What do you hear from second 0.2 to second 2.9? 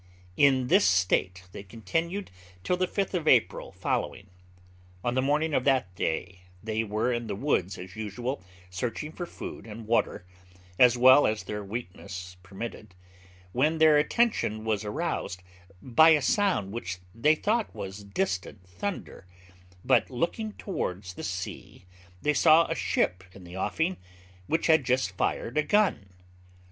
'In this state they continued till the